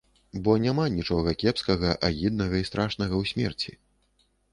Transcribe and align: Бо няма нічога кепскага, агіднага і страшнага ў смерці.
Бо 0.45 0.53
няма 0.61 0.85
нічога 0.93 1.33
кепскага, 1.43 1.91
агіднага 2.09 2.55
і 2.61 2.67
страшнага 2.71 3.13
ў 3.21 3.23
смерці. 3.33 3.71